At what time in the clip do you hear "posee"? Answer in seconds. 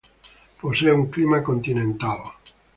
0.61-0.91